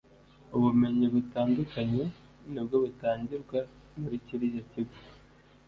[0.55, 2.03] ubumenyi butandukanye
[2.51, 3.59] nibwo butangirwa
[4.01, 4.97] muri kiriya kigo